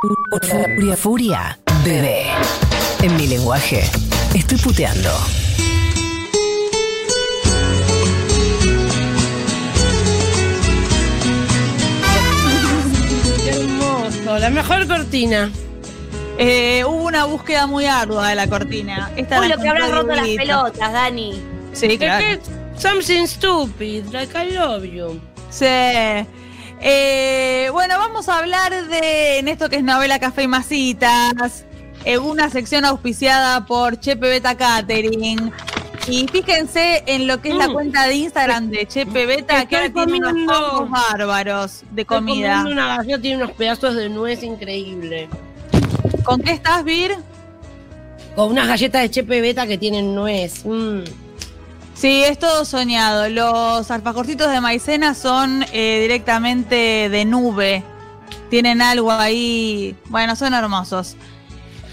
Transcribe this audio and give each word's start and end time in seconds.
Furia, 0.00 0.96
furia, 0.96 1.58
bebé. 1.82 2.26
En 3.02 3.16
mi 3.16 3.26
lenguaje, 3.26 3.82
estoy 4.34 4.58
puteando. 4.58 5.08
Qué 13.42 13.50
hermoso, 13.50 14.38
la 14.38 14.50
mejor 14.50 14.86
cortina. 14.86 15.50
Eh, 16.38 16.84
hubo 16.84 17.04
una 17.04 17.24
búsqueda 17.24 17.66
muy 17.66 17.86
ardua 17.86 18.28
de 18.28 18.34
la 18.34 18.46
cortina. 18.48 19.10
Esta 19.16 19.40
Uy, 19.40 19.48
lo 19.48 19.56
que 19.56 19.62
encontré 19.62 19.88
roto 19.88 20.14
las 20.14 20.28
pelotas, 20.28 20.92
Dani. 20.92 21.40
Sí, 21.72 21.96
claro. 21.96 22.38
Something 22.76 23.26
stupid, 23.26 24.04
like 24.12 24.36
I 24.36 24.50
love 24.52 24.84
you. 24.84 25.18
Sí. 25.48 25.64
Eh, 26.80 27.68
bueno, 27.72 27.98
vamos 27.98 28.28
a 28.28 28.38
hablar 28.38 28.86
de 28.88 29.38
en 29.38 29.48
esto 29.48 29.68
que 29.68 29.76
es 29.76 29.82
novela 29.84 30.18
Café 30.18 30.42
y 30.44 30.48
Masitas, 30.48 31.64
en 32.04 32.20
una 32.20 32.50
sección 32.50 32.84
auspiciada 32.84 33.66
por 33.66 33.98
Chepe 33.98 34.28
Beta 34.28 34.56
Catering. 34.56 35.52
Y 36.08 36.28
fíjense 36.28 37.02
en 37.06 37.26
lo 37.26 37.40
que 37.42 37.48
es 37.48 37.56
la 37.56 37.68
Mm. 37.68 37.72
cuenta 37.72 38.06
de 38.06 38.14
Instagram 38.14 38.70
de 38.70 38.86
Chepe 38.86 39.26
Beta, 39.26 39.66
que 39.66 39.76
ahora 39.76 39.90
tiene 39.92 40.18
unos 40.18 40.32
combos 40.32 40.90
bárbaros 40.90 41.82
de 41.90 42.04
comida. 42.04 42.64
Una 42.64 42.98
galleta 42.98 43.20
tiene 43.20 43.42
unos 43.42 43.56
pedazos 43.56 43.94
de 43.96 44.08
nuez 44.08 44.42
increíble. 44.44 45.28
¿Con 46.24 46.40
qué 46.42 46.52
estás, 46.52 46.84
Vir? 46.84 47.16
Con 48.36 48.50
unas 48.52 48.68
galletas 48.68 49.00
de 49.02 49.10
chepe 49.10 49.40
beta 49.40 49.66
que 49.66 49.78
tienen 49.78 50.14
nuez. 50.14 50.64
Mm. 50.64 51.00
Sí, 51.96 52.22
es 52.24 52.38
todo 52.38 52.66
soñado. 52.66 53.28
Los 53.30 53.90
alfajorcitos 53.90 54.50
de 54.50 54.60
maicena 54.60 55.14
son 55.14 55.64
eh, 55.72 56.00
directamente 56.02 57.08
de 57.08 57.24
nube. 57.24 57.82
Tienen 58.50 58.82
algo 58.82 59.10
ahí. 59.10 59.96
Bueno, 60.06 60.36
son 60.36 60.52
hermosos. 60.52 61.16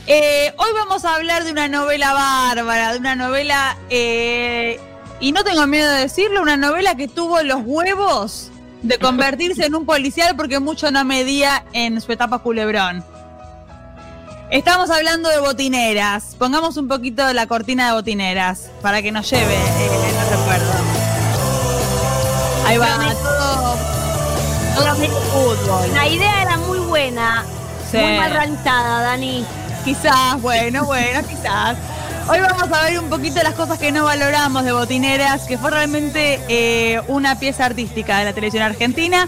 Eh, 0.06 0.54
hoy 0.58 0.70
vamos 0.74 1.06
a 1.06 1.16
hablar 1.16 1.46
de 1.46 1.52
una 1.52 1.70
novela 1.70 2.12
bárbara, 2.14 2.92
de 2.92 3.00
una 3.00 3.16
novela, 3.16 3.78
eh, 3.90 4.78
y 5.22 5.32
no 5.32 5.46
tengo 5.46 5.66
miedo 5.66 5.90
de 5.90 6.02
decirlo, 6.02 6.42
una 6.42 6.58
novela 6.58 6.96
que 6.96 7.08
tuvo 7.08 7.42
los 7.42 7.62
huevos 7.64 8.52
de 8.82 8.98
convertirse 8.98 9.66
en 9.66 9.76
un 9.76 9.86
policial 9.86 10.36
porque 10.36 10.60
mucho 10.60 10.92
no 10.92 11.06
medía 11.06 11.64
en 11.72 12.02
su 12.02 12.12
etapa 12.12 12.40
culebrón. 12.40 13.06
Estamos 14.54 14.92
hablando 14.92 15.30
de 15.30 15.40
botineras. 15.40 16.36
Pongamos 16.38 16.78
un 16.78 16.88
poquito 16.88 17.26
de 17.26 17.34
la 17.34 17.48
cortina 17.48 17.88
de 17.88 17.94
botineras 17.94 18.70
para 18.84 19.02
que 19.02 19.12
nos 19.12 19.28
lleve 19.28 19.56
eh, 19.56 19.90
el 20.10 20.38
recuerdo. 20.38 20.72
Ahí 22.68 22.78
va, 22.78 23.16
todo, 23.16 23.76
todo 24.76 25.00
medio 25.00 25.20
fútbol. 25.22 25.92
La 25.96 26.08
idea 26.08 26.44
era 26.44 26.58
muy 26.58 26.78
buena. 26.78 27.44
Sí. 27.90 27.98
Muy 27.98 28.16
mal 28.16 28.30
realizada, 28.30 29.02
Dani. 29.02 29.44
Quizás, 29.84 30.40
bueno, 30.40 30.86
bueno, 30.86 31.28
quizás. 31.28 31.76
Hoy 32.30 32.40
vamos 32.40 32.72
a 32.72 32.84
ver 32.84 33.00
un 33.00 33.10
poquito 33.10 33.42
las 33.42 33.56
cosas 33.56 33.80
que 33.80 33.92
no 33.92 34.04
valoramos 34.04 34.64
de 34.64 34.72
Botineras, 34.72 35.46
que 35.48 35.58
fue 35.58 35.72
realmente 35.72 36.40
eh, 36.48 37.02
una 37.08 37.40
pieza 37.40 37.66
artística 37.66 38.20
de 38.20 38.26
la 38.26 38.34
televisión 38.34 38.62
argentina. 38.62 39.28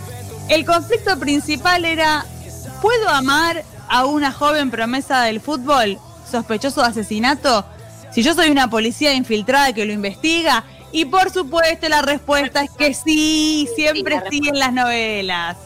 El 0.50 0.68
conflicto 0.68 1.18
principal 1.18 1.84
era, 1.84 2.24
¿puedo 2.80 3.10
amar 3.10 3.64
a 3.90 4.06
una 4.06 4.32
joven 4.32 4.72
promesa 4.72 5.22
del 5.24 5.40
fútbol 5.42 5.98
sospechoso 6.30 6.82
de 6.82 6.88
asesinato 6.88 7.66
si 8.12 8.24
yo 8.24 8.34
soy 8.34 8.50
una 8.50 8.70
policía 8.70 9.14
infiltrada 9.14 9.74
que 9.74 9.86
lo 9.86 9.92
investiga? 9.94 10.64
Y 10.92 11.04
por 11.06 11.30
supuesto 11.30 11.90
la 11.90 12.02
respuesta 12.02 12.62
es 12.64 12.72
que 12.72 12.94
sí, 12.94 13.68
siempre 13.76 14.16
Sí, 14.16 14.24
la 14.24 14.30
sí 14.30 14.50
en 14.50 14.60
las 14.60 14.72
novelas. 14.74 15.58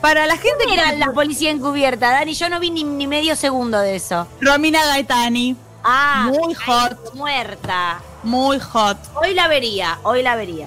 Para 0.00 0.26
la 0.26 0.36
gente 0.36 0.64
¿Quién 0.64 0.70
que 0.74 0.80
era 0.80 0.92
la 0.96 1.12
policía 1.12 1.50
encubierta, 1.50 2.10
Dani? 2.10 2.34
Yo 2.34 2.48
no 2.48 2.58
vi 2.58 2.70
ni, 2.70 2.82
ni 2.82 3.06
medio 3.06 3.36
segundo 3.36 3.78
de 3.78 3.94
eso. 3.94 4.26
Romina 4.40 4.84
Gaetani, 4.86 5.56
Ah, 5.84 6.28
Muy 6.28 6.54
hot. 6.54 7.14
Muerta. 7.14 8.00
muy 8.24 8.58
hot. 8.60 8.96
Hoy 9.14 9.34
la 9.34 9.46
vería, 9.48 9.98
hoy 10.04 10.22
la 10.22 10.34
vería. 10.36 10.66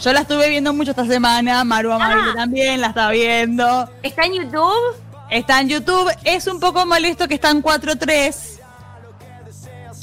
Yo 0.00 0.12
la 0.12 0.20
estuve 0.20 0.48
viendo 0.50 0.72
mucho 0.72 0.90
esta 0.90 1.06
semana, 1.06 1.64
Maru 1.64 1.90
Amabile 1.92 2.30
Ah. 2.32 2.34
también 2.36 2.80
la 2.80 2.88
está 2.88 3.10
viendo. 3.10 3.88
¿Está 4.02 4.24
en 4.24 4.34
YouTube? 4.34 4.96
Está 5.30 5.60
en 5.60 5.68
YouTube, 5.68 6.10
es 6.24 6.46
un 6.46 6.60
poco 6.60 6.86
molesto 6.86 7.26
que 7.28 7.34
está 7.34 7.50
en 7.50 7.62
4.3. 7.62 8.34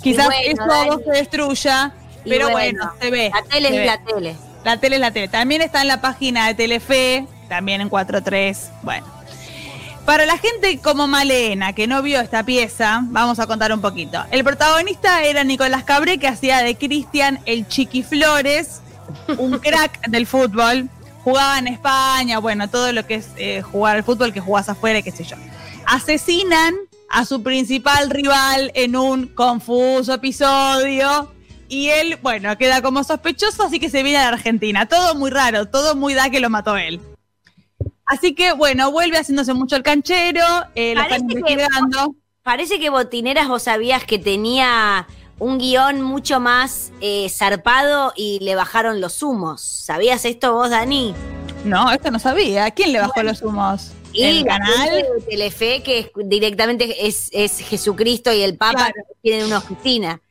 Quizás 0.01 0.25
bueno, 0.25 0.41
eso 0.43 0.65
Dani. 0.67 1.03
te 1.03 1.11
destruya, 1.11 1.93
Y 2.25 2.29
pero 2.29 2.49
bueno, 2.49 2.79
bueno, 2.79 2.93
se 2.99 3.09
ve. 3.09 3.31
La 3.33 3.41
tele 3.43 3.67
se 3.69 3.73
es 3.75 3.79
ve. 3.79 3.85
la 3.85 3.97
tele. 4.03 4.35
La 4.65 4.77
tele 4.77 4.95
es 4.95 5.01
la 5.01 5.11
tele. 5.11 5.27
También 5.29 5.61
está 5.61 5.81
en 5.81 5.87
la 5.87 6.01
página 6.01 6.47
de 6.47 6.53
Telefe, 6.55 7.25
también 7.47 7.79
en 7.81 7.89
4.3. 7.89 8.57
Bueno. 8.81 9.07
Para 10.05 10.25
la 10.25 10.37
gente 10.37 10.77
como 10.79 11.07
Malena, 11.07 11.71
que 11.71 11.87
no 11.87 12.01
vio 12.01 12.19
esta 12.19 12.43
pieza, 12.43 12.99
vamos 13.05 13.39
a 13.39 13.47
contar 13.47 13.71
un 13.71 13.79
poquito. 13.79 14.21
El 14.31 14.43
protagonista 14.43 15.23
era 15.23 15.45
Nicolás 15.45 15.85
Cabré, 15.85 16.17
que 16.17 16.27
hacía 16.27 16.57
de 16.61 16.75
Cristian 16.75 17.39
el 17.45 17.65
Chiqui 17.69 18.03
Flores, 18.03 18.81
un 19.37 19.59
crack 19.59 20.05
del 20.09 20.27
fútbol. 20.27 20.89
Jugaba 21.23 21.57
en 21.59 21.67
España, 21.67 22.39
bueno, 22.39 22.69
todo 22.69 22.91
lo 22.91 23.05
que 23.05 23.15
es 23.15 23.29
eh, 23.37 23.61
jugar 23.61 23.95
al 23.97 24.03
fútbol, 24.03 24.33
que 24.33 24.39
jugás 24.41 24.67
afuera, 24.69 24.99
y 24.99 25.03
qué 25.03 25.11
sé 25.11 25.23
yo. 25.23 25.35
Asesinan 25.85 26.73
a 27.09 27.25
su 27.25 27.41
principal 27.43 28.09
rival 28.09 28.71
en 28.75 28.95
un 28.95 29.27
confuso 29.27 30.13
episodio. 30.13 31.31
Y 31.69 31.89
él, 31.89 32.19
bueno, 32.21 32.55
queda 32.57 32.81
como 32.81 33.03
sospechoso, 33.03 33.63
así 33.63 33.79
que 33.79 33.89
se 33.89 34.03
viene 34.03 34.17
a 34.19 34.23
la 34.23 34.35
Argentina. 34.37 34.85
Todo 34.85 35.15
muy 35.15 35.31
raro, 35.31 35.65
todo 35.67 35.95
muy 35.95 36.13
da 36.13 36.29
que 36.29 36.39
lo 36.39 36.49
mató 36.49 36.77
él. 36.77 36.99
Así 38.05 38.35
que, 38.35 38.51
bueno, 38.51 38.91
vuelve 38.91 39.17
haciéndose 39.17 39.53
mucho 39.53 39.75
el 39.77 39.83
canchero, 39.83 40.43
eh, 40.75 40.93
lo 40.93 41.01
están 41.01 41.21
Parece 41.21 41.27
que- 41.27 41.33
investigando. 41.39 42.15
Parece 42.43 42.79
que 42.79 42.89
Botineras 42.89 43.47
vos 43.47 43.63
sabías 43.63 44.03
que 44.03 44.19
tenía 44.19 45.07
un 45.43 45.57
guion 45.57 46.01
mucho 46.01 46.39
más 46.39 46.91
eh, 47.01 47.27
zarpado 47.29 48.13
y 48.15 48.39
le 48.41 48.55
bajaron 48.55 49.01
los 49.01 49.21
humos. 49.21 49.61
¿Sabías 49.61 50.23
esto 50.25 50.53
vos, 50.53 50.69
Dani? 50.69 51.13
No, 51.65 51.91
esto 51.91 52.11
no 52.11 52.19
sabía. 52.19 52.71
¿Quién 52.71 52.93
le 52.93 52.99
bajó 52.99 53.21
los 53.23 53.41
humos? 53.41 53.91
Y 54.13 54.23
¿El 54.23 54.45
canal? 54.45 54.89
de 54.89 55.05
Telefe, 55.29 55.81
que 55.83 55.99
es- 55.99 56.11
directamente 56.15 57.07
es, 57.07 57.29
es 57.31 57.59
Jesucristo 57.59 58.31
y 58.31 58.41
el 58.41 58.55
Papa 58.57 58.73
Claro. 58.91 58.93
que 59.07 59.15
tienen 59.21 59.45
una 59.47 59.57
oficina. 59.57 60.21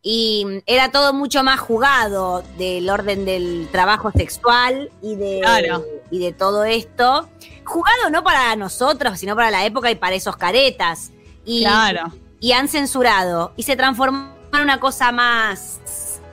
Y 0.00 0.44
mm, 0.46 0.58
era 0.66 0.90
todo 0.90 1.12
mucho 1.12 1.42
más 1.44 1.60
jugado 1.60 2.42
del 2.56 2.88
orden 2.88 3.24
del 3.24 3.68
trabajo 3.72 4.10
sexual 4.12 4.90
y 5.02 5.16
de, 5.16 5.40
Claro. 5.42 5.84
y 6.10 6.18
de 6.20 6.32
todo 6.32 6.64
esto. 6.64 7.28
Jugado 7.64 8.10
no 8.10 8.22
para 8.24 8.54
nosotros, 8.56 9.18
sino 9.18 9.34
para 9.36 9.50
la 9.50 9.64
época 9.66 9.90
y 9.90 9.96
para 9.96 10.14
esos 10.16 10.36
caretas. 10.36 11.10
Y, 11.44 11.62
Claro. 11.64 12.12
y 12.40 12.52
han 12.52 12.68
censurado 12.68 13.52
y 13.56 13.64
se 13.64 13.76
transformó 13.76 14.40
una 14.60 14.78
cosa 14.78 15.12
más 15.12 15.80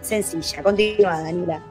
sencilla. 0.02 0.64
Continúa, 0.64 1.22
Danila. 1.22 1.62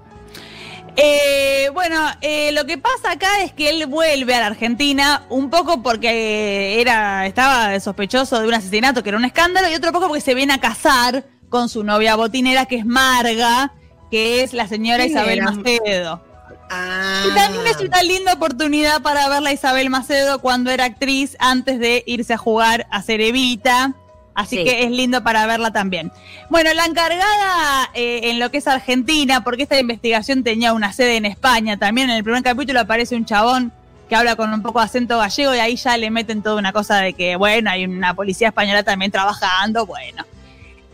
Eh, 0.96 1.70
bueno, 1.74 1.96
eh, 2.22 2.50
lo 2.52 2.64
que 2.66 2.76
pasa 2.76 3.12
acá 3.12 3.42
es 3.42 3.52
que 3.52 3.70
él 3.70 3.86
vuelve 3.86 4.34
a 4.34 4.40
la 4.40 4.46
Argentina 4.46 5.22
un 5.28 5.48
poco 5.48 5.80
porque 5.80 6.80
era 6.80 7.24
estaba 7.26 7.78
sospechoso 7.78 8.40
de 8.40 8.48
un 8.48 8.54
asesinato 8.54 9.04
que 9.04 9.10
era 9.10 9.18
un 9.18 9.24
escándalo 9.24 9.70
y 9.70 9.74
otro 9.74 9.92
poco 9.92 10.08
porque 10.08 10.20
se 10.20 10.34
viene 10.34 10.54
a 10.54 10.58
casar 10.58 11.24
con 11.48 11.68
su 11.68 11.84
novia 11.84 12.16
botinera 12.16 12.66
que 12.66 12.76
es 12.76 12.84
Marga, 12.84 13.72
que 14.10 14.42
es 14.42 14.52
la 14.54 14.66
señora 14.66 15.04
¿Quién 15.04 15.10
Isabel 15.10 15.38
era? 15.38 15.52
Macedo. 15.52 16.24
Ah. 16.68 17.24
Y 17.30 17.34
también 17.34 17.66
es 17.68 17.80
una 17.80 18.02
linda 18.02 18.32
oportunidad 18.32 19.00
para 19.00 19.28
verla 19.28 19.50
a 19.50 19.52
Isabel 19.52 19.90
Macedo 19.90 20.40
cuando 20.40 20.72
era 20.72 20.84
actriz 20.84 21.36
antes 21.38 21.78
de 21.78 22.02
irse 22.06 22.34
a 22.34 22.38
jugar 22.38 22.88
a 22.90 23.02
ser 23.02 23.20
Evita. 23.20 23.94
Así 24.38 24.58
Sí. 24.58 24.64
que 24.64 24.84
es 24.84 24.90
lindo 24.92 25.24
para 25.24 25.46
verla 25.46 25.72
también. 25.72 26.12
Bueno, 26.48 26.72
la 26.72 26.84
encargada 26.84 27.90
eh, 27.92 28.20
en 28.30 28.38
lo 28.38 28.52
que 28.52 28.58
es 28.58 28.68
Argentina, 28.68 29.42
porque 29.42 29.64
esta 29.64 29.80
investigación 29.80 30.44
tenía 30.44 30.72
una 30.72 30.92
sede 30.92 31.16
en 31.16 31.24
España 31.24 31.76
también, 31.76 32.08
en 32.08 32.16
el 32.18 32.22
primer 32.22 32.44
capítulo 32.44 32.78
aparece 32.78 33.16
un 33.16 33.24
chabón 33.24 33.72
que 34.08 34.14
habla 34.14 34.36
con 34.36 34.54
un 34.54 34.62
poco 34.62 34.78
de 34.78 34.84
acento 34.84 35.18
gallego 35.18 35.56
y 35.56 35.58
ahí 35.58 35.74
ya 35.74 35.96
le 35.96 36.10
meten 36.12 36.40
toda 36.42 36.54
una 36.54 36.72
cosa 36.72 36.98
de 36.98 37.14
que, 37.14 37.34
bueno, 37.34 37.68
hay 37.68 37.84
una 37.84 38.14
policía 38.14 38.48
española 38.48 38.84
también 38.84 39.10
trabajando, 39.10 39.86
bueno. 39.86 40.24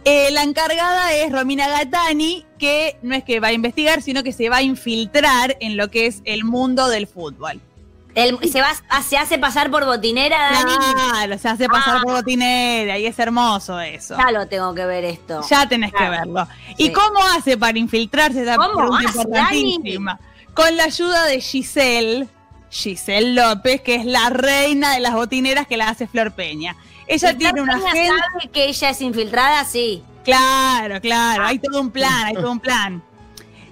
Eh, 0.06 0.31
la 0.32 0.43
encargada 0.43 1.12
es 1.12 1.31
Romina 1.31 1.69
Gatani, 1.69 2.47
que 2.58 2.97
no 3.02 3.14
es 3.14 3.25
que 3.25 3.40
va 3.40 3.49
a 3.49 3.52
investigar, 3.52 4.00
sino 4.00 4.23
que 4.23 4.32
se 4.32 4.49
va 4.49 4.56
a 4.56 4.62
infiltrar 4.62 5.58
en 5.61 5.76
lo 5.76 5.90
que 5.90 6.06
es 6.06 6.23
el 6.25 6.44
mundo 6.44 6.88
del 6.88 7.06
fútbol. 7.06 7.61
El- 8.14 8.38
se, 8.50 8.61
va, 8.61 8.69
ah, 8.90 9.02
se 9.02 9.16
hace 9.19 9.38
pasar 9.38 9.70
por 9.70 9.84
botinera, 9.84 10.52
Dani. 10.52 10.72
Claro, 10.94 11.38
se 11.38 11.49
hace 11.49 11.66
pasar 11.69 11.96
Ah. 11.96 12.00
por 12.05 12.12
botinera 12.14 12.96
y 12.99 13.06
es 13.06 13.19
hermoso 13.19 13.81
eso. 13.81 14.16
Ya 14.16 14.31
lo 14.31 14.46
tengo 14.46 14.72
que 14.75 14.84
ver 14.87 15.05
esto. 15.05 15.40
Ya 15.50 15.69
tenés 15.69 15.93
que 15.93 16.08
verlo. 16.08 16.46
¿Y 16.78 16.93
cómo 16.93 17.19
hace 17.37 17.58
para 17.58 17.76
infiltrarse? 17.78 18.43
Esa 18.43 18.56
¿Cómo 18.56 18.78
pregunta 18.78 19.08
hace, 19.08 19.19
importantísima. 19.19 20.19
Con 20.55 20.76
la 20.76 20.84
ayuda 20.84 21.25
de 21.25 21.40
Giselle, 21.40 22.28
Giselle 22.70 23.34
López, 23.34 23.81
que 23.81 23.96
es 23.96 24.05
la 24.05 24.31
reina 24.31 24.93
de 24.94 25.00
las 25.00 25.14
botineras 25.14 25.66
que 25.66 25.76
la 25.76 25.88
hace 25.88 26.06
Flor 26.06 26.32
Peña. 26.32 26.76
Ella 27.08 27.32
¿Y 27.32 27.34
tiene 27.37 27.61
una 27.62 27.81
sabe 27.81 28.49
que 28.52 28.66
ella 28.66 28.90
es 28.90 29.00
infiltrada? 29.00 29.64
Sí. 29.64 30.02
Claro, 30.25 31.00
claro, 31.00 31.44
hay 31.44 31.58
todo 31.58 31.81
un 31.81 31.90
plan, 31.90 32.25
hay 32.26 32.34
todo 32.34 32.50
un 32.52 32.61
plan. 32.61 33.02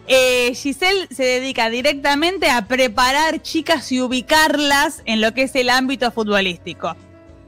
Eh, 0.08 0.52
Giselle 0.54 1.06
se 1.10 1.24
dedica 1.24 1.70
directamente 1.70 2.50
a 2.50 2.66
preparar 2.66 3.40
chicas 3.40 3.92
y 3.92 4.00
ubicarlas 4.00 5.02
en 5.04 5.20
lo 5.20 5.32
que 5.32 5.42
es 5.42 5.54
el 5.54 5.70
ámbito 5.70 6.10
futbolístico. 6.10 6.96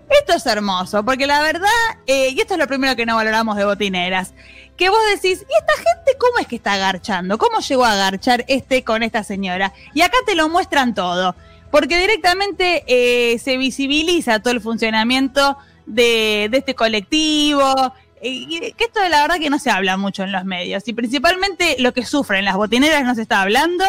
Esto 0.09 0.35
es 0.35 0.47
hermoso, 0.47 1.05
porque 1.05 1.27
la 1.27 1.41
verdad, 1.41 1.69
eh, 2.07 2.31
y 2.31 2.41
esto 2.41 2.55
es 2.55 2.61
lo 2.61 2.69
primero 2.69 2.95
que 2.95 3.07
no 3.07 3.17
valoramos 3.17 3.57
de 3.57 3.65
botineras, 3.65 4.35
que 4.77 4.89
vos 4.89 4.99
decís, 5.13 5.41
¿y 5.41 5.55
esta 5.59 5.73
gente 5.77 6.19
cómo 6.19 6.39
es 6.39 6.47
que 6.47 6.57
está 6.57 6.75
agarchando? 6.75 7.39
¿Cómo 7.39 7.61
llegó 7.61 7.85
a 7.85 7.93
agarchar 7.93 8.45
este 8.47 8.85
con 8.85 9.03
esta 9.03 9.25
señora? 9.25 9.73
Y 9.95 10.03
acá 10.03 10.17
te 10.27 10.35
lo 10.35 10.49
muestran 10.49 10.95
todo, 10.95 11.35
porque 11.71 11.99
directamente 11.99 12.85
eh, 12.87 13.39
se 13.39 13.57
visibiliza 13.57 14.41
todo 14.41 14.53
el 14.53 14.61
funcionamiento 14.61 15.57
de, 15.87 16.49
de 16.51 16.59
este 16.59 16.75
colectivo, 16.75 17.93
que 18.25 18.85
esto 18.85 19.01
de 19.01 19.11
la 19.11 19.23
verdad 19.23 19.39
que 19.39 19.51
no 19.51 19.59
se 19.59 19.71
habla 19.71 19.97
mucho 19.97 20.23
en 20.23 20.33
los 20.33 20.45
medios, 20.45 20.87
y 20.87 20.93
principalmente 20.93 21.77
lo 21.79 21.93
que 21.93 22.05
sufren 22.05 22.45
las 22.45 22.57
botineras 22.57 23.05
no 23.05 23.15
se 23.15 23.23
está 23.23 23.43
hablando, 23.43 23.85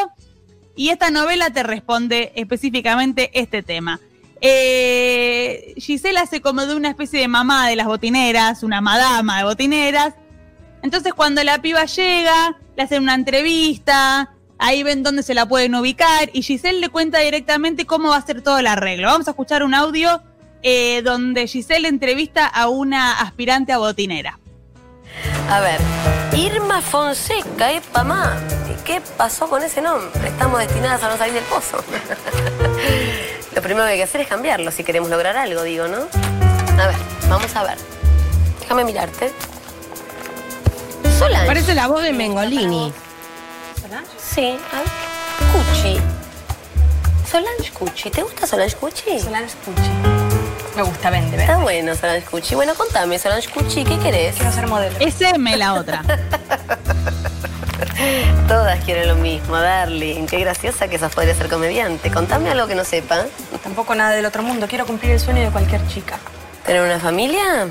y 0.76 0.90
esta 0.90 1.10
novela 1.10 1.50
te 1.52 1.64
responde 1.64 2.34
específicamente 2.36 3.32
este 3.34 3.64
tema. 3.64 4.00
Eh, 4.42 5.74
Gisela 5.78 6.22
hace 6.22 6.42
como 6.42 6.66
de 6.66 6.76
una 6.76 6.90
especie 6.90 7.20
de 7.20 7.28
mamá 7.28 7.68
de 7.68 7.76
las 7.76 7.88
botineras, 7.88 8.64
una 8.64 8.82
madama 8.82 9.40
de 9.40 9.44
botineras. 9.46 10.14
Entonces 10.84 11.14
cuando 11.14 11.44
la 11.44 11.62
piba 11.62 11.86
llega, 11.86 12.58
le 12.76 12.84
hacen 12.84 13.02
una 13.02 13.16
entrevista, 13.16 14.34
ahí 14.60 14.84
ven 14.84 15.02
dónde 15.02 15.24
se 15.24 15.34
la 15.34 15.48
pueden 15.48 15.74
ubicar 15.76 16.30
y 16.34 16.42
Giselle 16.42 16.80
le 16.80 16.90
cuenta 16.90 17.20
directamente 17.20 17.86
cómo 17.86 18.10
va 18.10 18.18
a 18.18 18.26
ser 18.26 18.42
todo 18.42 18.60
el 18.60 18.68
arreglo. 18.68 19.08
Vamos 19.08 19.28
a 19.28 19.31
escuchar 19.31 19.64
un 19.64 19.74
audio 19.74 20.22
eh, 20.68 21.04
donde 21.04 21.46
Giselle 21.46 21.88
entrevista 21.88 22.48
a 22.48 22.70
una 22.70 23.22
aspirante 23.22 23.72
a 23.72 23.78
botinera. 23.78 24.40
A 25.48 25.60
ver, 25.60 25.80
Irma 26.36 26.82
Fonseca, 26.82 27.72
¿eh, 27.72 27.84
mamá? 27.94 28.36
¿Qué 28.84 29.00
pasó 29.16 29.48
con 29.48 29.62
ese 29.62 29.80
nombre? 29.84 30.28
Estamos 30.28 30.60
destinadas 30.60 31.04
a 31.04 31.10
no 31.10 31.18
salir 31.18 31.36
del 31.36 31.44
pozo. 31.44 31.78
Lo 33.56 33.62
primero 33.62 33.86
que 33.86 33.92
hay 33.92 33.98
que 33.98 34.04
hacer 34.04 34.22
es 34.22 34.28
cambiarlo 34.28 34.72
si 34.72 34.84
queremos 34.84 35.08
lograr 35.12 35.38
algo, 35.38 35.62
digo, 35.62 35.88
¿no? 35.88 35.98
A 35.98 36.88
ver, 36.88 36.96
vamos 37.30 37.56
a 37.56 37.64
ver. 37.64 37.78
Déjame 38.60 38.86
mirarte. 38.86 39.32
Solange. 41.20 41.46
Parece 41.46 41.76
la 41.76 41.88
voz 41.88 42.02
de 42.02 42.12
Mengolini. 42.12 42.92
Sí, 44.18 44.58
a 44.74 44.80
ver. 44.80 44.90
Cuchi. 45.52 46.00
Solange 47.30 47.72
Cuchi. 47.72 48.10
¿Te 48.10 48.24
gusta 48.24 48.48
Solange 48.48 48.76
Cuchi? 48.76 49.20
Solange 49.20 49.56
Cucci. 49.64 50.15
Me 50.75 50.83
gusta, 50.83 51.10
vende, 51.10 51.38
Está 51.38 51.57
bueno 51.57 51.95
Solange 51.95 52.25
Cuchi. 52.25 52.56
Bueno, 52.56 52.75
contame, 52.75 53.18
Solange 53.18 53.50
Cuchi, 53.50 53.86
¿qué 53.86 53.98
querés? 54.00 54.36
Quiero 54.36 54.51
ser 54.51 54.68
modelo. 54.68 54.98
Es 55.00 55.22
M 55.22 55.56
la 55.56 55.74
otra. 55.75 56.04
Todas 58.48 58.83
quieren 58.83 59.07
lo 59.07 59.16
mismo, 59.16 59.56
darling. 59.57 60.25
Qué 60.25 60.39
graciosa 60.39 60.88
que 60.88 61.00
sos 61.00 61.13
podría 61.13 61.33
ser 61.33 61.50
comediante. 61.50 62.12
Contame 62.12 62.50
algo 62.51 62.68
que 62.68 62.75
no 62.75 62.83
sepa. 62.83 63.25
Tampoco 63.63 63.95
nada 63.95 64.12
del 64.12 64.25
otro 64.25 64.44
mundo. 64.44 64.68
Quiero 64.68 64.86
cumplir 64.86 65.13
el 65.13 65.19
sueño 65.19 65.44
de 65.44 65.50
cualquier 65.50 65.86
chica. 65.88 66.18
¿Tener 66.66 66.81
una 66.81 67.00
familia? 67.00 67.69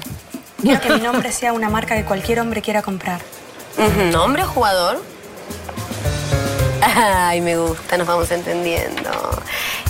Quiero 0.61 0.81
que 0.81 0.91
mi 0.91 1.01
nombre 1.01 1.31
sea 1.31 1.53
una 1.53 1.69
marca 1.69 1.95
que 1.95 2.05
cualquier 2.05 2.41
hombre 2.41 2.63
quiera 2.63 2.81
comprar. 2.81 3.21
Ujú, 3.77 4.17
¿Hombre 4.19 4.45
o 4.45 4.49
jugador? 4.49 5.03
Ay, 6.81 7.41
me 7.41 7.57
gusta, 7.57 7.97
nos 7.99 8.07
vamos 8.07 8.31
entendiendo. 8.31 9.11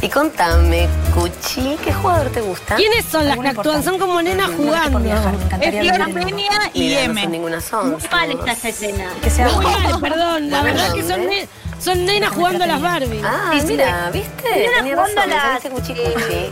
Y 0.04 0.08
contame, 0.10 0.86
Cuchi, 1.14 1.76
¿qué 1.82 1.90
jugador 1.94 2.28
te 2.30 2.42
gusta? 2.42 2.76
¿Quiénes 2.76 3.06
son 3.06 3.26
las 3.26 3.38
que 3.38 3.48
actúan? 3.48 3.82
Son 3.82 3.98
como 3.98 4.20
nenas 4.20 4.50
No, 4.50 4.58
no, 4.58 4.92
por 4.92 5.02
viajar, 5.02 5.32
jugando. 5.34 5.58
me 5.58 5.66
Es 5.66 5.96
Flor 5.96 6.12
Peña 6.12 6.70
y 6.74 6.80
Mira, 6.88 7.06
no 7.06 7.12
M. 7.12 7.22
son 7.22 7.32
ninguna 7.32 7.60
son. 7.62 7.90
Muy 7.92 8.02
mal 8.10 8.30
está 8.32 8.52
esta 8.52 8.68
escena. 8.68 9.10
Que 9.22 9.30
sea 9.30 9.48
Muy 9.48 9.64
mal, 9.64 10.00
perdón. 10.02 10.50
La 10.50 10.62
verdad 10.62 10.92
que 10.92 11.02
son, 11.02 11.26
ne- 11.26 11.48
son 11.80 12.04
nenas 12.04 12.32
jugando 12.32 12.64
a 12.64 12.66
las 12.66 12.82
Barbie. 12.82 13.22
Ah, 13.24 13.50
Sí, 13.54 13.60
sí. 13.60 13.66
mira, 13.68 14.10
¿viste? 14.12 14.42
Tenía 14.76 14.94
jugando 14.94 15.20
a 15.22 15.26
las- 15.26 15.42
saliste 15.42 15.70
Cuchi 15.70 15.94
Cuchi. 15.94 16.50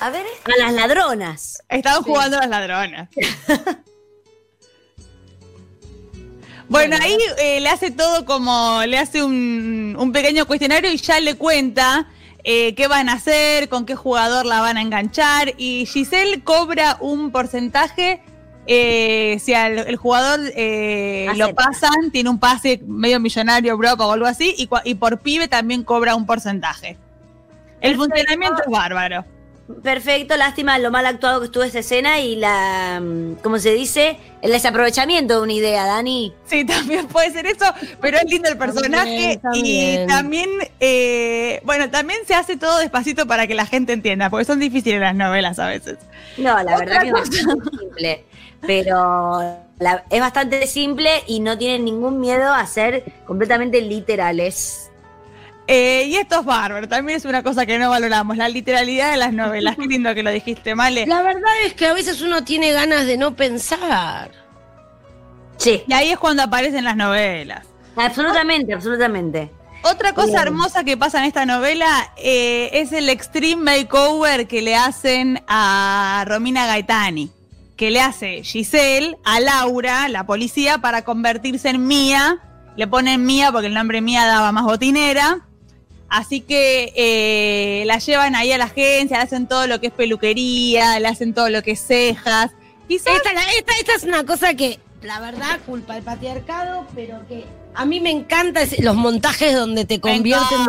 A 0.00 0.10
ver, 0.10 0.26
este. 0.26 0.52
A 0.52 0.56
las 0.66 0.72
ladronas. 0.74 1.62
Estaban 1.70 2.02
jugando 2.02 2.38
las 2.38 2.48
ladronas. 2.50 3.08
Bueno, 6.68 6.96
ahí 7.00 7.16
eh, 7.38 7.60
le 7.60 7.68
hace 7.68 7.92
todo 7.92 8.24
como, 8.24 8.82
le 8.88 8.98
hace 8.98 9.22
un, 9.22 9.94
un 9.96 10.10
pequeño 10.10 10.46
cuestionario 10.46 10.90
y 10.90 10.96
ya 10.96 11.20
le 11.20 11.36
cuenta 11.36 12.08
eh, 12.48 12.76
qué 12.76 12.86
van 12.86 13.08
a 13.08 13.14
hacer, 13.14 13.68
con 13.68 13.86
qué 13.86 13.96
jugador 13.96 14.46
la 14.46 14.60
van 14.60 14.76
a 14.76 14.80
enganchar. 14.80 15.54
Y 15.58 15.84
Giselle 15.84 16.44
cobra 16.44 16.96
un 17.00 17.32
porcentaje, 17.32 18.22
eh, 18.68 19.36
si 19.40 19.52
al 19.52 19.78
el 19.78 19.96
jugador 19.96 20.38
eh, 20.54 21.26
lo 21.34 21.52
pasan, 21.56 22.12
tiene 22.12 22.30
un 22.30 22.38
pase 22.38 22.80
medio 22.86 23.18
millonario, 23.18 23.76
bro, 23.76 23.94
o 23.94 24.12
algo 24.12 24.26
así, 24.26 24.54
y, 24.56 24.94
por 24.94 25.18
pibe 25.18 25.48
también 25.48 25.82
cobra 25.82 26.14
un 26.14 26.24
porcentaje. 26.24 26.96
El 27.80 27.96
Perfecto. 27.96 28.04
funcionamiento 28.04 28.62
es 28.62 28.70
bárbaro. 28.70 29.24
Perfecto, 29.82 30.36
lástima 30.36 30.78
lo 30.78 30.92
mal 30.92 31.06
actuado 31.06 31.40
que 31.40 31.46
estuvo 31.46 31.64
esa 31.64 31.80
escena 31.80 32.20
y 32.20 32.36
la, 32.36 33.00
mm, 33.02 33.34
¿cómo 33.42 33.58
se 33.58 33.72
dice? 33.74 34.16
El 34.40 34.52
desaprovechamiento 34.52 35.34
de 35.38 35.40
una 35.42 35.52
idea, 35.52 35.84
Dani. 35.86 36.32
Sí, 36.44 36.64
también 36.66 37.08
puede 37.08 37.32
ser 37.32 37.46
eso, 37.46 37.64
pero 38.00 38.16
es 38.18 38.24
lindo 38.30 38.48
el 38.48 38.56
personaje 38.58 39.40
También, 39.42 40.02
y 40.04 40.06
también. 40.06 40.50
eh, 40.78 41.60
bueno, 41.64 41.90
también 41.90 42.20
se 42.26 42.34
hace 42.34 42.56
todo 42.56 42.78
despacito 42.78 43.26
para 43.26 43.48
que 43.48 43.54
la 43.56 43.66
gente 43.66 43.92
entienda, 43.92 44.30
porque 44.30 44.44
son 44.44 44.60
difíciles 44.60 45.00
las 45.00 45.16
novelas 45.16 45.58
a 45.58 45.66
veces. 45.66 45.98
No, 46.36 46.54
la 46.62 46.62
Otra 46.62 46.76
verdad 46.78 47.00
que 47.02 47.08
es 47.08 47.12
bastante 47.12 47.70
simple. 47.78 48.24
Pero 48.66 49.40
la- 49.78 50.04
es 50.10 50.20
bastante 50.20 50.66
simple 50.66 51.10
y 51.26 51.40
no 51.40 51.58
tienen 51.58 51.84
ningún 51.84 52.20
miedo 52.20 52.52
a 52.52 52.64
ser 52.66 53.04
completamente 53.26 53.80
literales. 53.82 54.90
Eh, 55.68 56.04
y 56.06 56.14
esto 56.16 56.40
es 56.40 56.44
bárbaro, 56.46 56.88
también 56.88 57.16
es 57.16 57.24
una 57.24 57.42
cosa 57.42 57.66
que 57.66 57.76
no 57.78 57.90
valoramos, 57.90 58.36
la 58.36 58.48
literalidad 58.48 59.10
de 59.10 59.16
las 59.16 59.32
novelas. 59.32 59.74
Qué 59.76 59.86
lindo 59.86 60.14
que 60.14 60.22
lo 60.22 60.30
dijiste, 60.30 60.74
Male. 60.76 61.06
La 61.06 61.22
verdad 61.22 61.50
es 61.64 61.74
que 61.74 61.86
a 61.86 61.92
veces 61.92 62.22
uno 62.22 62.44
tiene 62.44 62.72
ganas 62.72 63.04
de 63.06 63.16
no 63.16 63.34
pensar. 63.34 64.30
Sí, 65.56 65.82
Y 65.88 65.92
ahí 65.92 66.10
es 66.10 66.18
cuando 66.18 66.42
aparecen 66.42 66.84
las 66.84 66.96
novelas. 66.96 67.66
absolutamente, 67.96 68.74
absolutamente. 68.74 69.50
Otra 69.82 70.12
cosa 70.12 70.26
Bien. 70.32 70.38
hermosa 70.48 70.84
que 70.84 70.96
pasa 70.96 71.18
en 71.18 71.24
esta 71.24 71.46
novela 71.46 72.12
eh, 72.16 72.70
es 72.72 72.92
el 72.92 73.08
extreme 73.08 73.62
makeover 73.82 74.46
que 74.48 74.60
le 74.62 74.74
hacen 74.76 75.42
a 75.48 76.24
Romina 76.26 76.66
Gaetani, 76.66 77.30
que 77.76 77.90
le 77.90 78.00
hace 78.00 78.42
Giselle 78.42 79.16
a 79.24 79.38
Laura, 79.40 80.08
la 80.08 80.26
policía, 80.26 80.78
para 80.78 81.02
convertirse 81.02 81.70
en 81.70 81.86
Mía. 81.86 82.38
Le 82.76 82.86
ponen 82.86 83.24
Mía 83.24 83.50
porque 83.52 83.68
el 83.68 83.74
nombre 83.74 84.00
Mía 84.00 84.26
daba 84.26 84.50
más 84.52 84.64
botinera. 84.64 85.40
Así 86.08 86.40
que 86.40 86.92
eh, 86.96 87.84
la 87.86 87.98
llevan 87.98 88.34
ahí 88.36 88.52
a 88.52 88.58
la 88.58 88.64
agencia, 88.64 89.18
le 89.18 89.24
hacen 89.24 89.46
todo 89.46 89.66
lo 89.66 89.80
que 89.80 89.88
es 89.88 89.92
peluquería, 89.92 91.00
le 91.00 91.08
hacen 91.08 91.34
todo 91.34 91.48
lo 91.48 91.62
que 91.62 91.72
es 91.72 91.80
cejas. 91.80 92.52
Esta, 92.88 93.12
esta, 93.12 93.72
esta 93.80 93.94
es 93.96 94.04
una 94.04 94.24
cosa 94.24 94.54
que, 94.54 94.78
la 95.02 95.18
verdad, 95.20 95.58
culpa 95.66 95.94
del 95.94 96.04
patriarcado, 96.04 96.86
pero 96.94 97.26
que 97.26 97.44
a 97.76 97.84
mí 97.84 98.00
me 98.00 98.10
encanta 98.10 98.62
es 98.62 98.78
los 98.80 98.96
montajes 98.96 99.54
donde 99.54 99.84
te 99.84 100.00
convierten 100.00 100.66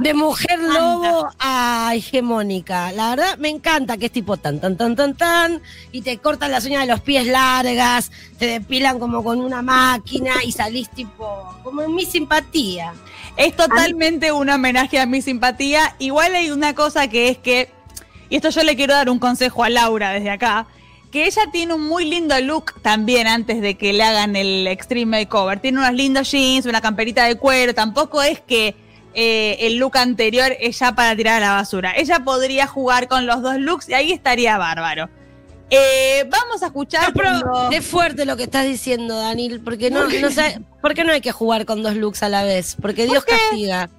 de, 0.00 0.14
mujer 0.14 0.58
lobo 0.58 1.28
a 1.38 1.92
hegemónica. 1.94 2.90
La 2.92 3.10
verdad, 3.10 3.36
me 3.38 3.50
encanta 3.50 3.98
que 3.98 4.06
es 4.06 4.12
tipo 4.12 4.38
tan, 4.38 4.58
tan, 4.58 4.76
tan, 4.76 4.96
tan, 4.96 5.14
tan, 5.14 5.60
y 5.92 6.00
te 6.00 6.16
cortan 6.16 6.50
las 6.50 6.64
uñas 6.64 6.80
de 6.80 6.86
los 6.86 7.00
pies 7.00 7.26
largas, 7.26 8.10
te 8.38 8.46
depilan 8.46 8.98
como 8.98 9.22
con 9.22 9.40
una 9.40 9.60
máquina 9.60 10.42
y 10.42 10.52
salís 10.52 10.88
tipo, 10.88 11.54
como 11.62 11.82
en 11.82 11.94
mi 11.94 12.06
simpatía. 12.06 12.94
Es 13.36 13.54
totalmente 13.54 14.32
un 14.32 14.48
homenaje 14.48 14.98
a 14.98 15.06
mi 15.06 15.20
simpatía. 15.20 15.94
Igual 15.98 16.34
hay 16.34 16.50
una 16.50 16.74
cosa 16.74 17.08
que 17.08 17.28
es 17.28 17.36
que, 17.36 17.70
y 18.30 18.36
esto 18.36 18.48
yo 18.48 18.62
le 18.62 18.74
quiero 18.74 18.94
dar 18.94 19.10
un 19.10 19.18
consejo 19.18 19.64
a 19.64 19.68
Laura 19.68 20.12
desde 20.12 20.30
acá, 20.30 20.66
que 21.10 21.26
ella 21.26 21.42
tiene 21.50 21.74
un 21.74 21.86
muy 21.86 22.04
lindo 22.04 22.38
look 22.40 22.80
también 22.82 23.26
antes 23.26 23.60
de 23.60 23.76
que 23.76 23.92
le 23.92 24.02
hagan 24.02 24.36
el 24.36 24.66
Extreme 24.66 25.18
Makeover. 25.20 25.58
Tiene 25.60 25.78
unos 25.78 25.94
lindos 25.94 26.30
jeans, 26.30 26.66
una 26.66 26.80
camperita 26.80 27.24
de 27.24 27.36
cuero. 27.36 27.74
Tampoco 27.74 28.22
es 28.22 28.40
que 28.40 28.74
eh, 29.14 29.56
el 29.60 29.76
look 29.76 29.96
anterior 29.96 30.52
es 30.60 30.78
ya 30.78 30.92
para 30.94 31.16
tirar 31.16 31.42
a 31.42 31.46
la 31.46 31.52
basura. 31.54 31.92
Ella 31.96 32.20
podría 32.20 32.66
jugar 32.66 33.08
con 33.08 33.26
los 33.26 33.40
dos 33.42 33.56
looks 33.56 33.88
y 33.88 33.94
ahí 33.94 34.12
estaría 34.12 34.58
bárbaro. 34.58 35.08
Eh, 35.70 36.26
vamos 36.30 36.62
a 36.62 36.66
escuchar. 36.66 37.12
Pero 37.14 37.28
cuando- 37.42 37.70
es 37.72 37.86
fuerte 37.86 38.24
lo 38.24 38.36
que 38.36 38.44
estás 38.44 38.66
diciendo, 38.66 39.18
Danil, 39.18 39.60
porque 39.60 39.90
no, 39.90 40.06
no 40.08 40.30
sé, 40.30 40.60
¿por 40.80 40.94
qué 40.94 41.04
no 41.04 41.12
hay 41.12 41.20
que 41.20 41.32
jugar 41.32 41.64
con 41.66 41.82
dos 41.82 41.94
looks 41.96 42.22
a 42.22 42.28
la 42.28 42.42
vez? 42.44 42.76
Porque 42.80 43.06
Dios 43.06 43.24
castiga. 43.24 43.90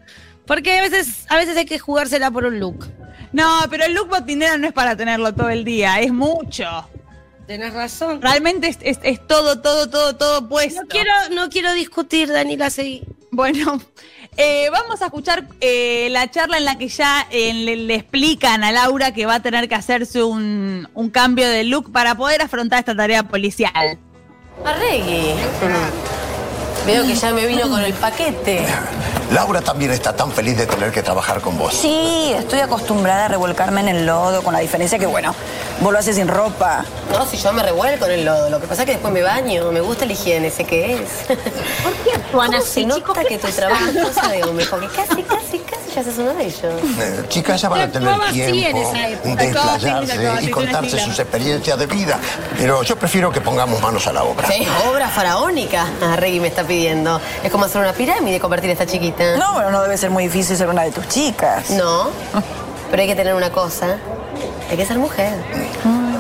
Porque 0.46 0.80
a 0.80 0.82
veces, 0.82 1.25
a 1.30 1.36
veces 1.38 1.56
hay 1.58 1.66
que 1.66 1.78
jugársela 1.80 2.32
por 2.32 2.46
un 2.46 2.60
look. 2.60 2.88
No, 3.32 3.48
pero 3.70 3.86
el 3.86 3.94
look 3.94 4.10
botinera 4.10 4.58
no 4.58 4.66
es 4.66 4.74
para 4.74 4.96
tenerlo 4.96 5.32
todo 5.34 5.50
el 5.50 5.63
día, 5.63 6.00
es 6.00 6.12
mucho. 6.12 6.66
Tenés 7.50 7.74
razón. 7.74 8.22
Realmente 8.22 8.68
es, 8.68 8.77
es- 8.84 9.00
es 9.01 9.25
todo, 9.25 9.60
todo, 9.60 9.89
todo, 9.89 10.15
todo 10.15 10.48
puesto. 10.48 10.84
No 10.84 10.88
quiero, 10.88 11.12
no 11.32 11.50
quiero 11.50 11.74
discutir, 11.74 12.32
Danila, 12.32 12.70
seguí. 12.70 13.01
Bueno, 13.32 13.82
eh, 14.38 14.70
vamos 14.72 15.01
a 15.01 15.06
escuchar 15.06 15.46
eh, 15.60 16.10
la 16.12 16.29
charla 16.29 16.60
en 16.60 16.65
la 16.65 16.77
que 16.77 16.89
ya 16.89 17.25
eh, 17.32 17.51
le, 17.56 17.75
le 17.75 17.96
explican 17.96 18.63
a 18.63 18.72
Laura 18.72 19.15
que 19.15 19.25
va 19.25 19.34
a 19.34 19.39
tener 19.39 19.68
que 19.68 19.74
hacerse 19.74 20.22
un, 20.22 20.88
un 20.94 21.10
cambio 21.10 21.50
de 21.50 21.63
look 21.63 21.91
para 21.91 22.13
poder 22.13 22.44
afrontar 22.44 22.77
esta 22.77 22.96
tarea 22.96 23.24
policial. 23.24 23.98
Arregui. 24.63 25.34
Veo 26.86 27.03
que 27.03 27.15
ya 27.15 27.34
me 27.34 27.48
vino 27.48 27.68
con 27.68 27.82
el 27.82 27.94
paquete. 27.94 28.63
Laura 29.32 29.62
también 29.62 29.89
está 29.89 30.15
tan 30.15 30.32
feliz 30.32 30.56
de 30.56 30.68
tener 30.68 30.91
que 30.91 31.01
trabajar 31.01 31.41
con 31.41 31.58
vos. 31.58 31.74
Sí, 31.74 32.32
estoy 32.36 32.60
acostumbrada 32.60 33.25
a 33.25 33.27
revolcarme 33.27 33.82
en 33.82 33.88
el 33.89 34.06
lodo, 34.06 34.44
con 34.44 34.53
la 34.53 34.60
diferencia 34.60 34.98
que, 35.00 35.06
bueno, 35.08 35.34
Vos 35.81 35.93
lo 35.93 36.00
haces 36.00 36.17
sin 36.17 36.27
ropa. 36.27 36.83
No, 37.12 37.25
si 37.25 37.38
yo 37.38 37.53
me 37.53 37.63
revuelco 37.63 38.05
en 38.05 38.12
el 38.12 38.25
lodo. 38.25 38.50
Lo 38.50 38.59
que 38.59 38.67
pasa 38.67 38.81
es 38.81 38.86
que 38.86 38.91
después 38.93 39.13
me 39.13 39.21
baño. 39.21 39.71
Me 39.71 39.79
gusta 39.81 40.05
la 40.05 40.12
higiene, 40.13 40.50
sé 40.51 40.65
qué 40.65 40.93
es. 40.95 41.09
¿Por 41.27 41.93
qué 42.03 42.12
actúan 42.15 42.48
¿Cómo 42.51 42.57
así, 42.62 42.81
se 42.81 42.86
nota 42.86 43.00
chicos? 43.21 43.25
que 43.29 43.38
tu 43.38 43.48
trabajo 43.48 43.86
es 43.86 44.05
cosa 44.05 44.27
de 44.27 44.43
hombre? 44.43 44.65
Porque 44.69 44.88
casi, 44.88 45.24
casi, 45.24 45.59
casi 45.59 45.91
ya 45.95 46.03
sos 46.03 46.17
uno 46.17 46.33
de 46.33 46.43
ellos. 46.45 46.63
Eh, 47.00 47.24
chicas, 47.29 47.62
ya 47.62 47.69
van 47.69 47.81
a 47.81 47.91
tener 47.91 48.09
Actuaba 48.09 48.29
así 48.29 48.41
en 48.41 48.51
tiempo 48.51 48.81
esa 48.91 49.07
época. 49.07 49.36
de 49.36 49.48
explayarse 49.50 50.43
y 50.43 50.50
contarse 50.50 51.00
sus 51.00 51.17
experiencias 51.19 51.79
de 51.79 51.86
vida. 51.86 52.19
Pero 52.57 52.83
yo 52.83 52.95
prefiero 52.98 53.31
que 53.31 53.39
pongamos 53.39 53.81
manos 53.81 54.05
a 54.07 54.12
la 54.13 54.24
obra. 54.24 54.50
Sí, 54.50 54.67
obra 54.91 55.07
faraónica. 55.07 55.86
Ah, 56.01 56.17
Reggie 56.17 56.41
me 56.41 56.50
está 56.50 56.65
pidiendo. 56.65 57.21
Es 57.41 57.50
como 57.51 57.65
hacer 57.65 57.79
una 57.79 57.93
pirámide 57.93 58.36
y 58.36 58.39
convertir 58.39 58.69
a 58.69 58.74
esta 58.74 58.86
chiquita. 58.86 59.38
No, 59.38 59.53
bueno, 59.53 59.71
no 59.71 59.81
debe 59.81 59.98
ser 59.98 60.09
muy 60.09 60.25
difícil 60.25 60.57
ser 60.57 60.67
una 60.67 60.83
de 60.83 60.91
tus 60.91 61.07
chicas. 61.07 61.69
No. 61.69 62.09
Pero 62.91 63.01
hay 63.01 63.07
que 63.07 63.15
tener 63.15 63.33
una 63.33 63.50
cosa. 63.51 63.98
Hay 64.69 64.77
que 64.77 64.86
ser 64.86 64.98
mujer. 64.98 65.34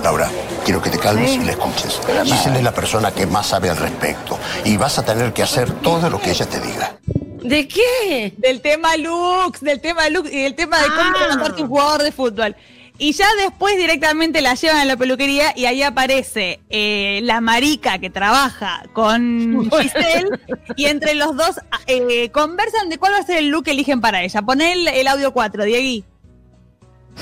Laura, 0.03 0.29
quiero 0.65 0.81
que 0.81 0.89
te 0.89 0.97
calmes 0.97 1.31
y 1.31 1.39
la 1.39 1.51
escuches. 1.51 1.99
Gisela 2.23 2.57
es 2.57 2.63
la 2.63 2.73
persona 2.73 3.11
que 3.11 3.25
más 3.27 3.47
sabe 3.47 3.69
al 3.69 3.77
respecto. 3.77 4.39
Y 4.65 4.77
vas 4.77 4.97
a 4.97 5.05
tener 5.05 5.33
que 5.33 5.43
hacer 5.43 5.71
todo 5.81 6.09
lo 6.09 6.19
que 6.19 6.31
ella 6.31 6.45
te 6.45 6.59
diga. 6.59 6.95
¿De 7.43 7.67
qué? 7.67 8.33
Del 8.37 8.61
tema 8.61 8.95
looks, 8.97 9.61
del 9.61 9.79
tema 9.81 10.09
looks 10.09 10.31
y 10.31 10.41
del 10.43 10.55
tema 10.55 10.77
de 10.79 10.87
cómo 10.87 10.99
Ah. 11.15 11.21
levantarte 11.21 11.61
un 11.63 11.67
jugador 11.69 12.03
de 12.03 12.11
fútbol. 12.11 12.55
Y 13.01 13.13
ya 13.13 13.27
después 13.37 13.77
directamente 13.77 14.41
la 14.41 14.55
llevan 14.55 14.77
a 14.79 14.85
la 14.85 14.97
peluquería 14.97 15.53
y 15.55 15.65
ahí 15.65 15.81
aparece 15.83 16.59
eh, 16.69 17.21
la 17.23 17.39
marica 17.39 17.97
que 17.99 18.09
trabaja 18.09 18.83
con 18.91 19.69
Giselle 19.71 20.27
y 20.75 20.85
entre 20.87 21.15
los 21.15 21.33
dos 21.37 21.61
eh, 21.87 22.29
conversan 22.31 22.89
de 22.89 22.97
cuál 22.97 23.13
va 23.13 23.19
a 23.19 23.23
ser 23.23 23.37
el 23.37 23.47
look 23.49 23.63
que 23.65 23.71
eligen 23.71 24.01
para 24.01 24.21
ella. 24.21 24.41
Poné 24.41 24.73
el, 24.73 24.87
el 24.89 25.07
audio 25.07 25.31
4, 25.31 25.63
Diegui. 25.63 26.03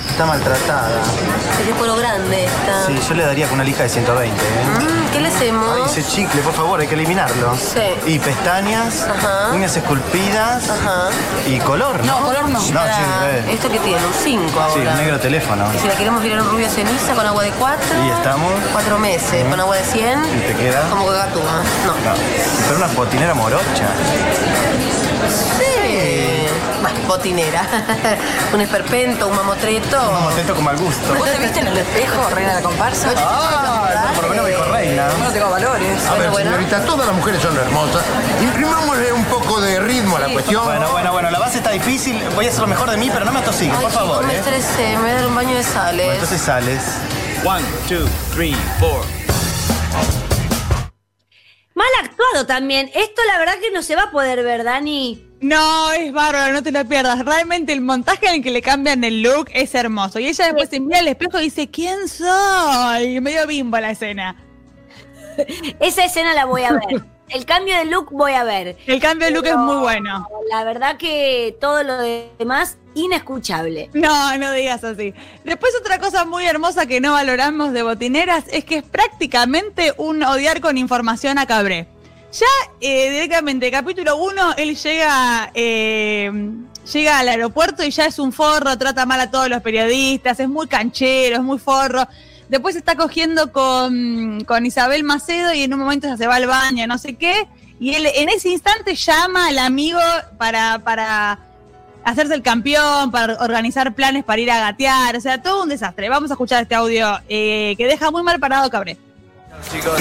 Está 0.10 0.25
maltratada. 0.25 1.01
Es 1.68 1.75
puro 1.75 1.96
grande 1.96 2.46
esta. 2.46 2.86
Sí, 2.88 3.00
yo 3.10 3.16
le 3.16 3.24
daría 3.25 3.46
con 3.48 3.56
una 3.56 3.63
lija 3.63 3.84
de 3.84 3.89
120, 3.89 4.36
¿eh? 4.36 4.48
Mm, 4.66 5.12
¿Qué 5.12 5.20
le 5.20 5.27
Ay, 5.30 5.34
hacemos? 5.36 5.98
ese 5.98 6.04
chicle, 6.10 6.42
por 6.42 6.54
favor, 6.54 6.80
hay 6.80 6.88
que 6.88 6.96
eliminarlo. 6.96 7.56
Sí. 7.58 7.82
Y 8.13 8.20
pestañas, 8.20 9.04
Ajá. 9.08 9.51
uñas 9.54 9.75
esculpidas 9.75 10.70
Ajá. 10.70 11.10
y 11.48 11.60
color. 11.60 12.04
No, 12.06 12.20
color 12.22 12.44
no. 12.50 12.60
No, 12.60 12.63
sí, 12.66 12.72
Para- 12.74 13.32
eh. 13.38 13.46
¿Esto 13.54 13.70
que 13.70 13.80
tiene? 13.80 14.04
Un 14.06 14.13
5 14.13 14.50
Sí, 14.50 14.80
ahora. 14.80 14.92
un 14.92 14.98
negro 14.98 15.20
teléfono. 15.20 15.66
Y 15.75 15.80
si 15.80 15.88
la 15.88 15.96
queremos 15.96 16.24
virar 16.24 16.42
un 16.42 16.50
rubio 16.50 16.70
ceniza 16.70 17.13
con 17.13 17.25
agua 17.25 17.44
de 17.44 17.51
4. 17.51 17.86
Y 18.06 18.10
estamos. 18.10 18.51
Cuatro 18.74 18.98
meses. 19.00 19.46
Con 19.50 19.60
agua 19.60 19.75
de 19.77 19.84
100. 19.84 20.20
¿Y 20.25 20.39
te 20.48 20.56
queda? 20.56 20.89
Como 20.89 21.06
que 21.10 21.16
gatúa. 21.16 21.62
No. 21.86 21.94
No, 21.94 22.18
pero 22.68 22.77
una 22.77 22.88
botinera 22.88 23.34
morocha. 23.34 23.88
Sí. 25.58 25.87
Bah, 26.81 26.91
botinera. 27.07 27.67
un 28.53 28.62
esperpento, 28.62 29.27
un 29.27 29.36
mamotreto. 29.36 29.98
Como 29.98 30.29
atento 30.29 30.55
con 30.55 30.63
mal 30.63 30.77
gusto. 30.77 31.15
¿Vos 31.15 31.29
te 31.31 31.38
viste 31.39 31.60
en 31.60 31.67
el 31.67 31.77
espejo, 31.77 32.29
reina 32.29 32.50
de 32.50 32.55
la 32.55 32.62
comparsa? 32.62 33.13
Ah, 33.17 34.12
por 34.13 34.25
lo 34.25 34.29
menos 34.29 34.48
dijo 34.48 34.63
reina. 34.65 35.07
No 35.24 35.31
tengo 35.31 35.50
valores. 35.50 36.05
A 36.05 36.13
ver, 36.15 36.29
bueno. 36.29 36.51
señorita, 36.51 36.86
todas 36.86 37.07
las 37.07 37.15
mujeres 37.15 37.41
son 37.41 37.57
hermosas. 37.57 38.03
Imprimámosle 38.41 39.13
un 39.13 39.25
poco 39.25 39.60
de 39.62 39.79
ritmo 39.79 40.17
a 40.17 40.19
la 40.19 40.29
cuestión. 40.29 40.65
Bueno, 40.65 40.91
bueno, 40.91 41.12
bueno, 41.12 41.31
la 41.31 41.39
base 41.39 41.57
está 41.57 41.72
difícil. 41.72 42.22
Voy 42.36 42.46
a 42.46 42.50
hacer 42.50 42.62
lo 42.62 42.67
mejor 42.67 42.91
de 42.91 42.98
mí, 42.98 43.10
pero 43.12 43.25
no 43.25 43.31
me 43.31 43.39
atosigues, 43.39 43.75
Ay, 43.75 43.84
por 43.84 43.91
favor, 43.91 44.25
me 44.25 44.34
¿eh? 44.34 44.38
estresé. 44.38 44.96
Me 44.98 45.01
voy 45.01 45.10
a 45.10 45.13
dar 45.15 45.27
un 45.27 45.36
baño 45.36 45.55
de 45.55 45.63
sales. 45.63 46.05
Bueno, 46.05 46.13
entonces 46.13 46.41
sales. 46.41 46.81
One, 47.43 47.63
two, 47.88 48.07
three, 48.34 48.55
four. 48.79 49.03
Mal 51.74 51.88
actuado 52.03 52.46
también. 52.46 52.89
Esto 52.93 53.22
la 53.27 53.38
verdad 53.38 53.55
que 53.62 53.72
no 53.72 53.81
se 53.84 53.96
va 53.96 54.03
a 54.03 54.12
poder 54.12 54.43
ver, 54.43 54.63
Dani. 54.63 55.26
No, 55.39 55.91
es 55.91 56.12
bárbaro, 56.12 56.53
no 56.53 56.63
te 56.63 56.72
lo 56.72 56.84
pierdas. 56.86 57.24
Realmente 57.24 57.72
el 57.72 57.82
montaje 57.82 58.27
en 58.27 58.36
el 58.36 58.44
que 58.44 58.51
le 58.51 58.62
cambian 58.62 59.03
el 59.03 59.22
look 59.22 59.50
es 59.53 59.75
hermoso. 59.75 60.20
Y 60.20 60.27
ella 60.27 60.46
después 60.46 60.70
se 60.70 60.79
mira 60.79 61.00
al 61.00 61.08
espejo 61.08 61.39
y 61.39 61.46
dice, 61.46 61.70
¿quién 61.70 62.08
soy? 62.08 63.22
Medio 63.22 63.46
bimbo 63.46 63.79
la 63.79 63.91
escena. 63.91 64.36
Esa 65.79 66.06
escena 66.06 66.34
la 66.34 66.46
voy 66.46 66.63
a 66.63 66.74
ver. 66.74 67.03
El 67.29 67.46
cambio 67.46 67.75
de 67.77 67.86
look 67.86 68.10
voy 68.12 68.32
a 68.32 68.44
ver. 68.44 68.77
El 68.88 69.00
cambio 69.01 69.27
de 69.27 69.34
look 69.34 69.46
es 69.46 69.58
muy 69.58 69.75
bueno. 69.75 70.27
La 70.50 70.63
verdad 70.63 70.98
que 70.98 71.58
todo 71.60 71.84
lo 71.84 71.98
demás, 71.98 72.77
inescuchable. 72.96 73.89
No, 73.94 74.38
no 74.38 74.53
digas 74.53 74.84
así. 74.84 75.13
Después 75.44 75.74
otra 75.79 76.00
cosa 76.00 76.24
muy 76.24 76.46
hermosa 76.46 76.86
que 76.86 77.01
no 77.01 77.12
valoramos 77.13 77.74
de 77.74 77.84
Botineras 77.84 78.46
es 78.50 78.63
que 78.63 78.77
es 78.77 78.84
prácticamente 78.84 79.94
un 79.98 80.24
odiar 80.24 80.62
con 80.62 80.77
información 80.77 81.38
a 81.38 81.46
Cabré. 81.46 81.88
Ya 82.31 82.46
eh, 82.81 83.10
directamente, 83.12 83.72
capítulo 83.72 84.17
1, 84.17 84.55
él 84.57 84.75
llega, 84.75 85.50
eh, 85.53 86.31
llega 86.91 87.19
al 87.19 87.29
aeropuerto 87.29 87.84
y 87.84 87.91
ya 87.91 88.05
es 88.05 88.19
un 88.19 88.34
forro, 88.34 88.77
trata 88.77 89.05
mal 89.05 89.19
a 89.22 89.31
todos 89.31 89.50
los 89.50 89.62
periodistas, 89.62 90.39
es 90.39 90.50
muy 90.50 90.67
canchero, 90.67 91.38
es 91.38 91.41
muy 91.41 91.57
forro. 91.57 92.07
Después 92.50 92.75
está 92.75 92.96
cogiendo 92.96 93.51
con, 93.51 94.43
con 94.46 94.65
Isabel 94.65 95.03
Macedo 95.03 95.53
y 95.53 95.63
en 95.63 95.74
un 95.74 95.79
momento 95.79 96.07
ya 96.07 96.17
se 96.17 96.27
va 96.27 96.36
al 96.36 96.48
baño, 96.48 96.86
no 96.86 96.98
sé 96.98 97.15
qué. 97.15 97.48
Y 97.79 97.93
él 97.93 98.07
en 98.13 98.29
ese 98.29 98.50
instante 98.50 98.96
llama 98.96 99.48
al 99.48 99.60
amigo 99.60 100.00
para, 100.38 100.79
para 100.79 101.39
hacerse 102.03 102.34
el 102.34 102.41
campeón, 102.41 103.12
para 103.12 103.36
organizar 103.41 103.93
planes 103.93 104.24
para 104.24 104.41
ir 104.41 104.50
a 104.50 104.60
gatear, 104.60 105.15
o 105.15 105.22
sea, 105.22 105.41
todo 105.41 105.63
un 105.63 105.69
desastre. 105.69 106.10
Vamos 106.10 106.31
a 106.31 106.36
escuchar 106.36 106.63
este 106.63 106.75
audio 106.75 107.19
eh, 107.27 107.75
que 107.77 107.86
deja 107.86 108.12
muy 108.12 108.24
mal 108.24 108.39
parado 108.39 108.69
Cabré. 108.69 108.98
Chicos, 109.72 110.00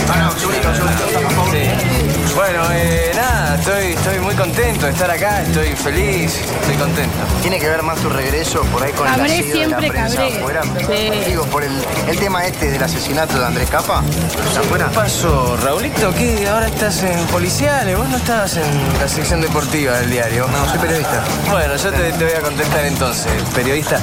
Sí. 1.51 1.96
Bueno, 2.37 2.65
eh, 2.71 3.13
nada, 3.17 3.55
estoy, 3.57 3.93
estoy 3.95 4.19
muy 4.21 4.35
contento 4.35 4.85
de 4.85 4.93
estar 4.93 5.11
acá, 5.11 5.41
estoy 5.41 5.69
feliz, 5.75 6.39
estoy 6.61 6.77
contento. 6.77 7.17
¿Tiene 7.41 7.59
que 7.59 7.67
ver 7.67 7.83
más 7.83 7.99
tu 7.99 8.11
regreso 8.11 8.61
por 8.65 8.83
ahí 8.83 8.93
con 8.93 9.07
Cabré 9.07 9.25
el 9.25 9.31
asedio 9.33 9.55
de 9.55 9.67
la 9.69 9.79
siempre 9.79 9.89
prensa 9.89 10.17
cabré. 10.19 10.37
afuera? 10.37 10.63
Sí. 10.87 11.11
Digo, 11.31 11.45
por 11.47 11.65
el, 11.65 11.73
el 12.07 12.19
tema 12.19 12.45
este 12.45 12.71
del 12.71 12.83
asesinato 12.83 13.39
de 13.39 13.47
Andrés 13.47 13.71
Capa. 13.71 14.03
¿Afuera? 14.59 14.89
¿Qué 14.91 14.95
pasó, 14.95 15.57
Raulito? 15.63 16.13
¿Qué? 16.15 16.47
Ahora 16.47 16.67
estás 16.69 17.03
en 17.05 17.19
policiales, 17.29 17.97
vos 17.97 18.09
no 18.11 18.19
estabas 18.19 18.55
en 18.59 18.99
la 19.01 19.09
sección 19.09 19.41
deportiva 19.41 19.99
del 20.01 20.11
diario. 20.11 20.47
No, 20.49 20.69
soy 20.69 20.79
periodista. 20.79 21.25
Bueno, 21.51 21.75
yo 21.77 21.91
te, 21.91 22.13
te 22.13 22.25
voy 22.25 22.35
a 22.35 22.41
contestar 22.43 22.85
entonces, 22.85 23.33
periodista. 23.55 23.99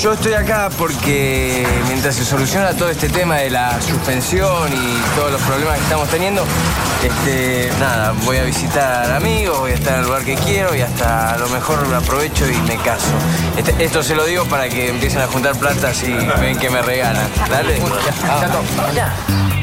Yo 0.00 0.12
estoy 0.12 0.34
acá 0.34 0.68
porque 0.78 1.66
mientras 1.88 2.14
se 2.14 2.24
soluciona 2.24 2.72
todo 2.72 2.88
este 2.88 3.08
tema 3.08 3.38
de 3.38 3.50
la 3.50 3.80
suspensión 3.80 4.72
y 4.72 5.02
todos 5.16 5.32
los 5.32 5.42
problemas 5.42 5.76
que 5.76 5.82
estamos 5.82 6.08
teniendo, 6.08 6.44
este, 7.02 7.68
nada, 7.80 8.14
voy 8.24 8.36
a 8.36 8.44
visitar 8.44 9.10
amigos, 9.10 9.58
voy 9.58 9.72
a 9.72 9.74
estar 9.74 9.94
en 9.94 10.00
el 10.00 10.06
lugar 10.06 10.22
que 10.22 10.36
quiero 10.36 10.72
y 10.76 10.82
hasta 10.82 11.34
a 11.34 11.38
lo 11.38 11.48
mejor 11.48 11.84
aprovecho 11.92 12.48
y 12.48 12.56
me 12.62 12.76
caso. 12.76 13.08
Este- 13.56 13.74
esto 13.82 14.04
se 14.04 14.14
lo 14.14 14.24
digo 14.24 14.44
para 14.44 14.68
que 14.68 14.88
empiecen 14.88 15.20
a 15.20 15.26
juntar 15.26 15.56
plata 15.56 15.90
y 16.04 16.40
ven 16.40 16.56
que 16.60 16.70
me 16.70 16.80
regalan. 16.80 17.28
Dale. 17.50 17.80
Mirá, 18.90 19.12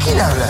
¿quién 0.03 0.19
habla? 0.19 0.47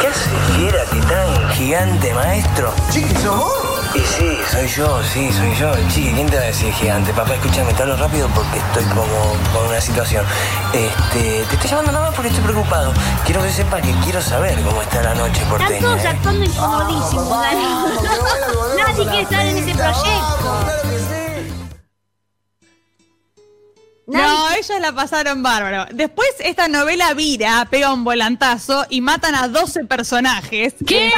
¿qué 0.00 0.08
hace 0.08 0.30
Fiera 0.56 0.84
que 0.92 1.00
tan 1.02 1.50
gigante, 1.50 2.14
maestro? 2.14 2.74
Chiqui, 2.90 3.14
¿sos 3.22 3.36
vos? 3.36 3.67
Y 3.98 4.00
sí, 4.06 4.38
soy 4.48 4.68
yo, 4.68 5.02
sí, 5.02 5.32
soy 5.32 5.56
yo. 5.56 5.72
Chiqui, 5.88 6.12
¿quién 6.12 6.28
te 6.28 6.36
va 6.36 6.42
a 6.42 6.46
decir 6.46 6.72
gigante? 6.72 7.12
Papá, 7.12 7.34
escúchame, 7.34 7.74
te 7.74 7.82
hablo 7.82 7.96
rápido 7.96 8.28
porque 8.28 8.58
estoy 8.58 8.84
como 8.84 9.02
con 9.52 9.66
una 9.68 9.80
situación. 9.80 10.24
Este, 10.72 11.44
te 11.48 11.54
estoy 11.54 11.70
llamando 11.70 11.90
nada 11.92 12.06
más 12.06 12.14
porque 12.14 12.28
estoy 12.28 12.44
preocupado. 12.44 12.92
Quiero 13.24 13.42
que 13.42 13.50
sepas 13.50 13.82
que 13.82 13.92
quiero 14.04 14.22
saber 14.22 14.60
cómo 14.62 14.80
está 14.82 15.02
la 15.02 15.14
noche 15.14 15.42
Están 15.42 15.48
porteña. 15.48 15.80
todos 15.80 16.04
¿eh? 16.04 16.08
actuando 16.08 16.44
incomodísimos, 16.44 17.40
Dani. 17.40 17.64
Nadie 18.78 19.04
quiere 19.04 19.22
estar 19.22 19.46
en 19.46 19.56
ese 19.58 19.74
proyecto. 19.74 20.64
No, 24.08 24.50
ellos 24.52 24.80
la 24.80 24.92
pasaron 24.92 25.42
bárbaro. 25.42 25.86
Después 25.92 26.28
esta 26.40 26.66
novela 26.66 27.12
vira, 27.14 27.66
pega 27.70 27.92
un 27.92 28.04
volantazo 28.04 28.86
y 28.88 29.00
matan 29.02 29.34
a 29.34 29.48
12 29.48 29.84
personajes. 29.84 30.74
¿Qué? 30.86 31.10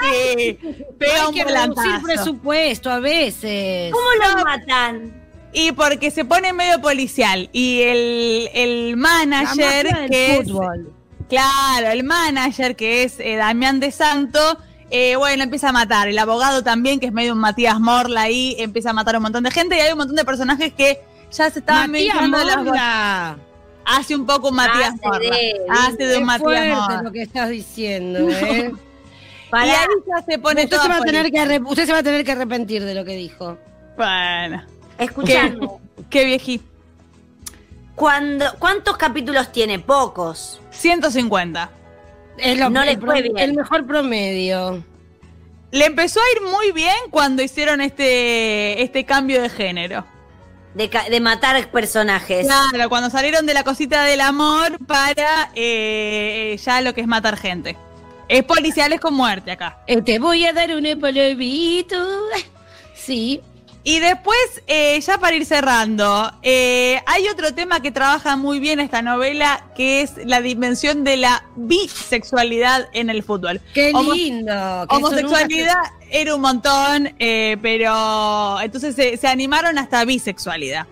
Sí, 0.00 0.58
pega 0.98 1.22
Hay 1.22 1.26
un 1.28 1.34
que 1.34 1.44
reducir 1.44 1.44
volantazo. 1.44 2.02
presupuesto 2.04 2.90
a 2.90 3.00
veces. 3.00 3.92
¿Cómo 3.92 4.06
lo 4.36 4.44
matan? 4.44 5.20
Y 5.52 5.72
porque 5.72 6.10
se 6.10 6.24
pone 6.24 6.52
medio 6.52 6.80
policial. 6.80 7.48
Y 7.52 7.82
el, 7.82 8.48
el 8.54 8.90
La 8.92 8.96
manager, 8.96 10.08
que 10.08 10.36
es. 10.38 10.44
fútbol. 10.48 10.92
Claro, 11.28 11.88
el 11.90 12.04
manager, 12.04 12.76
que 12.76 13.04
es 13.04 13.18
eh, 13.18 13.36
Damián 13.36 13.80
de 13.80 13.90
Santo, 13.90 14.58
eh, 14.90 15.16
bueno, 15.16 15.42
empieza 15.44 15.70
a 15.70 15.72
matar. 15.72 16.08
El 16.08 16.18
abogado 16.18 16.62
también, 16.62 17.00
que 17.00 17.06
es 17.06 17.12
medio 17.12 17.32
un 17.32 17.38
Matías 17.40 17.80
Morla 17.80 18.22
ahí, 18.22 18.54
empieza 18.58 18.90
a 18.90 18.92
matar 18.92 19.14
a 19.16 19.18
un 19.18 19.22
montón 19.24 19.42
de 19.44 19.50
gente. 19.50 19.76
Y 19.76 19.80
hay 19.80 19.92
un 19.92 19.98
montón 19.98 20.16
de 20.16 20.24
personajes 20.24 20.72
que 20.72 21.00
ya 21.32 21.50
se 21.50 21.60
Matías 21.60 21.88
mezclando 21.88 22.38
las. 22.74 23.36
Hace 23.84 24.14
un 24.14 24.26
poco 24.26 24.48
un 24.50 24.56
Matías 24.56 24.94
Hace 24.94 25.06
Morla. 25.08 25.36
de- 25.36 25.60
Hace 25.70 26.04
de 26.06 26.18
un 26.18 26.24
Matías 26.24 26.78
Morla. 26.78 27.02
lo 27.02 27.12
que 27.12 27.22
estás 27.22 27.48
diciendo, 27.50 28.28
¿eh? 28.30 28.72
Y 29.48 29.50
Pará. 29.54 29.82
ahí 29.82 29.86
ya 30.08 30.22
se 30.24 30.38
pone 30.38 30.64
usted, 30.64 30.78
se 30.78 30.88
va 30.88 30.96
a 30.96 31.00
tener 31.02 31.30
que 31.30 31.60
usted 31.66 31.84
se 31.84 31.92
va 31.92 31.98
a 31.98 32.02
tener 32.02 32.24
que 32.24 32.32
arrepentir 32.32 32.84
de 32.84 32.94
lo 32.94 33.04
que 33.04 33.16
dijo. 33.16 33.58
Bueno, 33.98 34.62
Escuchame. 34.96 35.58
qué 36.08 36.24
viejito. 36.24 36.64
Cuando, 37.94 38.46
¿Cuántos 38.58 38.96
capítulos 38.96 39.52
tiene? 39.52 39.78
Pocos. 39.78 40.58
150. 40.70 41.70
Es 42.38 42.58
lo- 42.58 42.70
No 42.70 42.82
le 42.84 42.92
el, 42.92 43.00
fue 43.00 43.20
bien. 43.22 43.38
el 43.38 43.54
mejor 43.54 43.86
promedio. 43.86 44.82
Le 45.70 45.84
empezó 45.86 46.18
a 46.20 46.22
ir 46.36 46.50
muy 46.50 46.72
bien 46.72 46.94
cuando 47.10 47.42
hicieron 47.42 47.80
este, 47.82 48.82
este 48.82 49.04
cambio 49.04 49.42
de 49.42 49.50
género. 49.50 50.04
De, 50.74 50.90
de 51.10 51.20
matar 51.20 51.70
personajes. 51.70 52.46
Claro, 52.46 52.88
cuando 52.88 53.10
salieron 53.10 53.46
de 53.46 53.54
la 53.54 53.64
cosita 53.64 54.04
del 54.04 54.20
amor 54.20 54.78
para 54.86 55.50
eh, 55.54 56.58
ya 56.64 56.80
lo 56.80 56.94
que 56.94 57.02
es 57.02 57.06
matar 57.06 57.36
gente. 57.36 57.76
Es 58.28 58.44
policiales 58.44 58.98
con 59.00 59.12
muerte 59.14 59.50
acá. 59.50 59.78
Eh, 59.86 60.00
Te 60.00 60.18
voy 60.18 60.44
a 60.46 60.52
dar 60.52 60.74
un 60.74 60.86
polvito. 60.98 61.96
Sí. 62.94 63.40
Y 63.84 63.98
después, 63.98 64.38
eh, 64.68 65.00
ya 65.00 65.18
para 65.18 65.34
ir 65.34 65.44
cerrando, 65.44 66.32
eh, 66.42 67.02
hay 67.04 67.26
otro 67.26 67.52
tema 67.52 67.80
que 67.82 67.90
trabaja 67.90 68.36
muy 68.36 68.60
bien 68.60 68.78
esta 68.78 69.02
novela, 69.02 69.64
que 69.74 70.02
es 70.02 70.12
la 70.24 70.40
dimensión 70.40 71.02
de 71.02 71.16
la 71.16 71.44
bisexualidad 71.56 72.88
en 72.92 73.10
el 73.10 73.24
fútbol. 73.24 73.60
Qué 73.74 73.90
Homo- 73.92 74.14
lindo. 74.14 74.52
que 74.88 74.96
Homosexualidad 74.96 75.74
era 76.12 76.34
un 76.34 76.42
montón, 76.42 77.14
eh, 77.18 77.56
pero 77.62 78.60
entonces 78.60 78.94
se, 78.94 79.26
animaron 79.26 79.78
hasta 79.78 80.04
bisexualidad. 80.04 80.86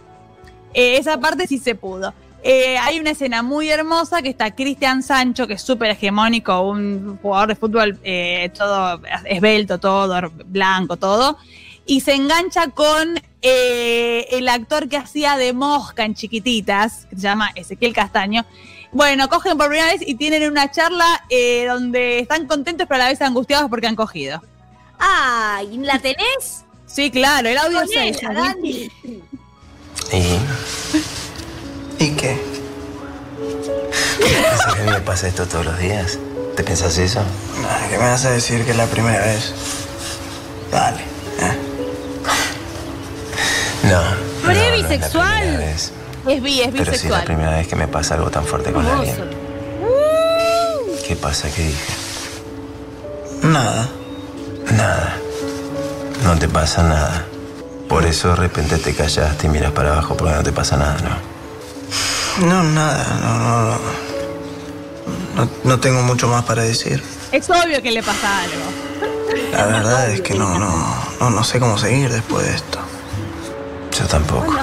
Eh, 0.73 0.97
esa 0.97 1.21
parte 1.21 1.47
sí 1.47 1.59
se 1.59 1.75
pudo. 1.75 2.15
Eh, 2.43 2.79
hay 2.79 2.99
una 2.99 3.11
escena 3.11 3.43
muy 3.43 3.69
hermosa 3.69 4.23
que 4.23 4.31
está 4.31 4.55
Cristian 4.55 5.03
Sancho, 5.03 5.47
que 5.47 5.55
es 5.55 5.63
súper 5.63 5.91
hegemónico, 5.91 6.63
un 6.63 7.19
jugador 7.21 7.51
de 7.51 7.55
fútbol 7.55 8.01
todo 8.57 9.03
esbelto, 9.27 9.79
todo 9.79 10.31
blanco, 10.47 10.97
todo, 10.97 11.37
y 11.85 12.01
se 12.01 12.15
engancha 12.15 12.69
con 12.69 13.21
el 13.43 14.49
actor 14.49 14.89
que 14.89 14.97
hacía 14.97 15.37
de 15.37 15.53
mosca 15.53 16.07
en 16.07 16.15
chiquititas, 16.15 17.07
que 17.11 17.17
se 17.17 17.23
llama 17.23 17.51
Ezequiel 17.55 17.93
Castaño. 17.93 18.47
Bueno, 18.91 19.29
cogen 19.29 19.59
por 19.59 19.69
primera 19.69 19.93
vez 19.93 20.01
y 20.01 20.15
tienen 20.15 20.51
una 20.51 20.71
charla 20.71 21.23
donde 21.69 22.21
están 22.21 22.47
contentos 22.47 22.87
pero 22.89 23.03
a 23.03 23.05
la 23.05 23.11
vez 23.11 23.21
angustiados 23.21 23.69
porque 23.69 23.87
han 23.87 23.97
cogido. 23.97 24.41
Ah, 25.01 25.63
¿y 25.71 25.79
¿la 25.79 25.99
tenés? 25.99 26.65
Sí, 26.87 27.11
claro, 27.11 27.49
el 27.49 27.57
audio 27.59 27.81
Ponela, 27.81 28.19
6. 28.19 28.19
Dani. 28.35 28.91
¿Y? 30.13 32.05
¿Y 32.05 32.11
qué? 32.17 32.39
¿Pensás 34.21 34.75
que 34.75 34.81
a 34.81 34.85
mí 34.85 34.91
me 34.91 35.01
pasa 35.01 35.29
esto 35.29 35.47
todos 35.47 35.65
los 35.67 35.79
días? 35.79 36.19
¿Te 36.57 36.63
pensás 36.65 36.99
eso? 36.99 37.21
Nah, 37.63 37.89
¿Qué 37.89 37.97
me 37.97 38.05
vas 38.09 38.25
a 38.25 38.31
decir 38.33 38.65
que 38.65 38.73
es 38.73 38.77
la 38.77 38.87
primera 38.87 39.21
vez? 39.25 39.53
Dale. 40.71 40.99
¿eh? 40.99 41.57
No. 43.85 44.03
Pero 44.43 44.55
no, 44.55 44.61
es 44.61 44.83
bisexual. 44.83 45.63
Es 45.63 45.93
bi, 46.43 46.61
es 46.61 46.69
Pero 46.73 46.75
sí 46.77 46.81
es 46.83 46.87
la 46.87 46.93
bisexual. 46.93 47.25
primera 47.25 47.51
vez 47.57 47.69
que 47.69 47.77
me 47.77 47.89
pasa 47.89 48.15
algo 48.15 48.31
tan 48.31 48.45
fuerte 48.45 48.73
con 48.73 48.85
alguien. 48.87 49.17
¿Qué 51.07 51.17
pasa? 51.17 51.49
¿Qué 51.51 51.63
dije? 51.69 51.93
Nada. 53.43 53.89
Nada. 54.81 55.15
No 56.25 56.39
te 56.39 56.49
pasa 56.49 56.83
nada. 56.83 57.27
Por 57.87 58.07
eso 58.07 58.29
de 58.29 58.37
repente 58.37 58.79
te 58.79 58.95
callaste 58.95 59.47
y 59.47 59.51
miras 59.51 59.73
para 59.73 59.93
abajo 59.93 60.17
porque 60.17 60.35
no 60.35 60.43
te 60.43 60.53
pasa 60.53 60.79
nada, 60.79 60.97
¿no? 61.03 62.47
No, 62.47 62.63
nada. 62.63 63.05
No, 63.21 63.39
no, 63.39 63.63
no. 63.63 63.79
No, 65.37 65.51
no 65.65 65.81
tengo 65.81 66.03
mucho 66.03 66.29
más 66.29 66.45
para 66.45 66.63
decir. 66.63 67.03
Es 67.31 67.51
obvio 67.51 67.83
que 67.83 67.91
le 67.91 68.03
pasa 68.03 68.41
algo. 68.41 68.63
La 69.53 69.67
verdad 69.67 70.11
es 70.11 70.23
que 70.23 70.35
no, 70.35 70.59
no, 70.59 70.73
no, 71.21 71.29
no 71.29 71.45
sé 71.45 71.61
cómo 71.61 71.77
seguir 71.77 72.11
después 72.11 72.47
de 72.47 72.55
esto. 72.55 72.79
Yo 73.99 74.07
tampoco. 74.07 74.57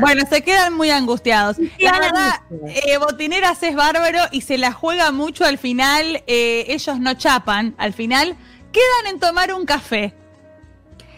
Bueno, 0.00 0.24
se 0.28 0.42
quedan 0.42 0.74
muy 0.74 0.90
angustiados. 0.90 1.56
La 1.78 1.98
verdad, 1.98 2.32
eh, 2.66 2.98
Botineras 2.98 3.62
es 3.62 3.74
bárbaro 3.74 4.20
y 4.30 4.40
se 4.42 4.58
la 4.58 4.72
juega 4.72 5.10
mucho 5.12 5.44
al 5.44 5.58
final. 5.58 6.22
eh, 6.26 6.64
ellos 6.68 6.98
no 6.98 7.14
chapan 7.14 7.74
al 7.78 7.92
final. 7.92 8.36
Quedan 8.72 9.14
en 9.14 9.20
tomar 9.20 9.52
un 9.54 9.64
café. 9.66 10.14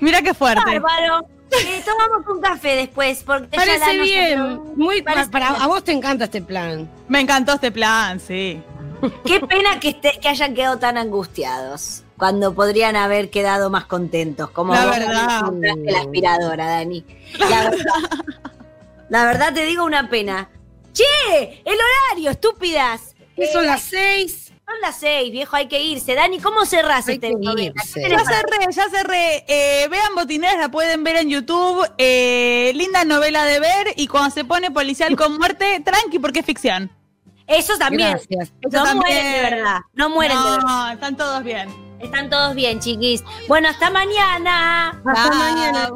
Mira 0.00 0.21
qué 0.23 0.35
fuerte. 0.35 0.62
Bárbaro. 0.78 1.26
Eh, 1.50 1.80
tomamos 1.85 2.26
un 2.28 2.40
café 2.42 2.75
después, 2.76 3.23
porque 3.25 3.49
ya 3.52 3.56
Parece 3.64 3.97
la 3.97 4.02
bien. 4.02 4.61
Muy, 4.76 5.00
Parece 5.02 5.30
para, 5.30 5.50
bien. 5.50 5.62
a 5.62 5.66
vos 5.68 5.85
te 5.85 5.92
encanta 5.92 6.25
este 6.25 6.42
plan. 6.42 6.88
Me 7.08 7.21
encantó 7.21 7.52
este 7.54 7.71
plan, 7.71 8.19
sí. 8.21 8.60
Qué 9.25 9.41
pena 9.41 9.78
que, 9.78 9.91
esté- 9.91 10.19
que 10.21 10.28
hayan 10.28 10.54
quedado 10.54 10.78
tan 10.78 10.99
angustiados. 10.99 12.02
Cuando 12.19 12.52
podrían 12.54 12.97
haber 12.97 13.30
quedado 13.30 13.71
más 13.71 13.84
contentos. 13.84 14.50
Como 14.50 14.75
La 14.75 14.86
verdad. 14.86 15.52
la 15.84 16.00
aspiradora, 16.00 16.67
Dani. 16.67 17.04
La 17.39 17.71
verdad, 17.71 17.84
la 19.08 19.25
verdad 19.25 19.52
te 19.54 19.64
digo 19.64 19.84
una 19.84 20.08
pena. 20.08 20.50
¡Che! 20.92 21.62
¡El 21.64 21.76
horario, 22.10 22.30
estúpidas! 22.30 23.14
Que 23.36 23.47
son 23.52 23.64
Eh, 23.64 23.66
las 23.69 23.82
seis. 23.82 24.42
Son 24.66 24.75
las 24.80 24.99
seis, 24.99 25.30
viejo, 25.30 25.54
hay 25.54 25.69
que 25.69 25.80
irse. 25.80 26.14
Dani, 26.14 26.40
¿cómo 26.40 26.64
cerrás 26.66 27.08
este. 27.08 27.30
¿Qué 27.30 27.73
Ya 27.75 27.84
cerré, 28.25 28.66
ya 28.73 28.88
cerré. 28.90 29.45
Eh, 29.47 29.86
vean 29.88 30.14
Botineras, 30.16 30.58
la 30.58 30.69
pueden 30.71 31.04
ver 31.04 31.16
en 31.16 31.28
YouTube. 31.28 31.86
Eh, 31.99 32.73
linda 32.75 33.04
novela 33.04 33.45
de 33.45 33.60
ver. 33.60 33.95
Y 33.97 34.08
cuando 34.08 34.30
se 34.30 34.45
pone 34.45 34.71
policial 34.73 35.14
con 35.16 35.36
muerte, 35.38 35.80
tranqui, 35.84 36.19
porque 36.19 36.40
es 36.40 36.47
ficción. 36.47 36.90
Eso 37.47 37.78
también. 37.78 38.10
Gracias. 38.10 38.52
Eso 38.60 38.78
no 38.78 38.84
también. 38.84 38.97
mueren 38.97 39.32
de 39.32 39.50
verdad. 39.50 39.78
No 39.92 40.10
mueren 40.10 40.36
de 40.36 40.50
verdad. 40.50 40.66
No, 40.66 40.90
están 40.90 41.16
todos 41.16 41.45
bien. 41.45 41.69
Están 42.00 42.28
todos 42.28 42.54
bien, 42.56 42.80
chiquis. 42.80 43.23
Bueno, 43.47 43.69
hasta 43.69 43.88
mañana. 43.90 45.00
Hasta 45.06 45.30
mañana. 45.30 45.90